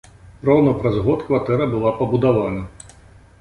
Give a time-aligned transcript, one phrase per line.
[0.47, 2.65] Роўна праз год кватэра была пабудавана.